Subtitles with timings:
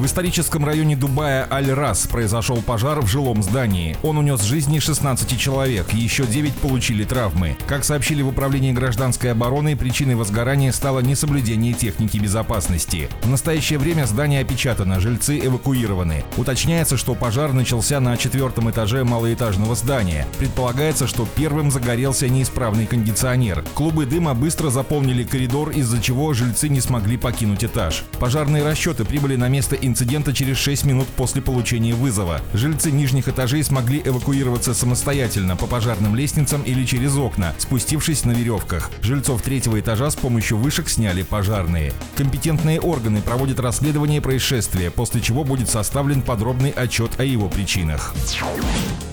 [0.00, 3.98] В историческом районе Дубая Аль-Рас произошел пожар в жилом здании.
[4.02, 7.58] Он унес жизни 16 человек, еще 9 получили травмы.
[7.66, 13.10] Как сообщили в Управлении гражданской обороны, причиной возгорания стало несоблюдение техники безопасности.
[13.20, 16.24] В настоящее время здание опечатано, жильцы эвакуированы.
[16.38, 20.26] Уточняется, что пожар начался на четвертом этаже малоэтажного здания.
[20.38, 23.62] Предполагается, что первым загорелся неисправный кондиционер.
[23.74, 28.04] Клубы дыма быстро заполнили коридор, из-за чего жильцы не смогли покинуть этаж.
[28.18, 32.40] Пожарные расчеты прибыли на место инцидента через 6 минут после получения вызова.
[32.54, 38.90] Жильцы нижних этажей смогли эвакуироваться самостоятельно по пожарным лестницам или через окна, спустившись на веревках.
[39.02, 41.92] Жильцов третьего этажа с помощью вышек сняли пожарные.
[42.16, 48.14] Компетентные органы проводят расследование происшествия, после чего будет составлен подробный отчет о его причинах.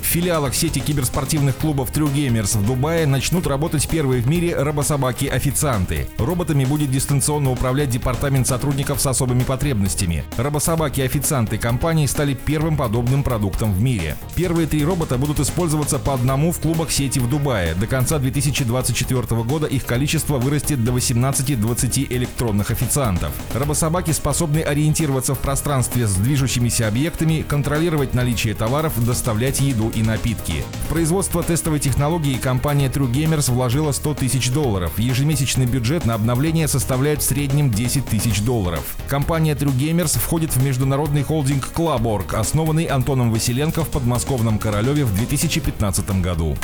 [0.08, 6.08] Филиалах сети киберспортивных клубов True Gamers в Дубае начнут работать первые в мире робособаки-официанты.
[6.18, 10.24] Роботами будет дистанционно управлять департамент сотрудников с особыми потребностями.
[10.38, 14.16] Робособаки-официанты компании стали первым подобным продуктом в мире.
[14.34, 17.76] Первые три робота будут использоваться по одному в клубах сети в Дубае.
[17.76, 23.34] До конца 2024 года их количество вырастет до 18-20 электронных официантов.
[23.54, 30.64] Робособаки способны ориентироваться в пространстве с движущимися объектами, контролировать наличие товаров, доставлять еду и напитки.
[30.86, 34.98] В производство тестовой технологии компания True Gamers вложила 100 тысяч долларов.
[34.98, 38.96] Ежемесячный бюджет на обновление составляет в среднем 10 тысяч долларов.
[39.08, 45.16] Компания True Gamers входит в международный холдинг Cluborg, основанный Антоном Василенко в подмосковном Королеве в
[45.16, 46.56] 2015 году.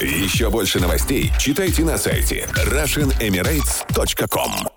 [0.00, 4.73] Еще больше новостей читайте на сайте RussianEmirates.com